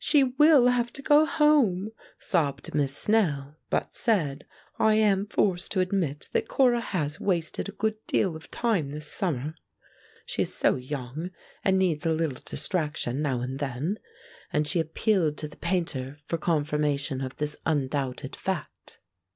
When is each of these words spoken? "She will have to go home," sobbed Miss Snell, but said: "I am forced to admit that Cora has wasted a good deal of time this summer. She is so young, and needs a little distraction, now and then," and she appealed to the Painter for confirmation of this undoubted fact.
"She 0.00 0.24
will 0.24 0.66
have 0.66 0.92
to 0.94 1.02
go 1.02 1.24
home," 1.24 1.92
sobbed 2.18 2.74
Miss 2.74 2.96
Snell, 2.96 3.58
but 3.70 3.94
said: 3.94 4.44
"I 4.76 4.96
am 4.96 5.24
forced 5.28 5.70
to 5.70 5.78
admit 5.78 6.26
that 6.32 6.48
Cora 6.48 6.80
has 6.80 7.20
wasted 7.20 7.68
a 7.68 7.78
good 7.78 7.94
deal 8.08 8.34
of 8.34 8.50
time 8.50 8.90
this 8.90 9.06
summer. 9.06 9.54
She 10.26 10.42
is 10.42 10.52
so 10.52 10.74
young, 10.74 11.30
and 11.62 11.78
needs 11.78 12.04
a 12.04 12.10
little 12.10 12.40
distraction, 12.44 13.22
now 13.22 13.40
and 13.40 13.60
then," 13.60 14.00
and 14.52 14.66
she 14.66 14.80
appealed 14.80 15.36
to 15.36 15.46
the 15.46 15.56
Painter 15.56 16.16
for 16.24 16.38
confirmation 16.38 17.20
of 17.20 17.36
this 17.36 17.56
undoubted 17.64 18.34
fact. 18.34 18.98